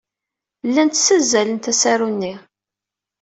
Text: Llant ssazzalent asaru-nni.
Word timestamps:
Llant 0.67 0.95
ssazzalent 0.99 1.69
asaru-nni. 1.71 2.33